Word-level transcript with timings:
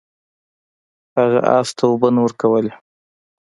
هغه 1.17 1.39
اس 1.57 1.69
ته 1.77 1.83
اوبه 1.89 2.07
نه 2.15 2.21
ورکولې. 2.25 2.71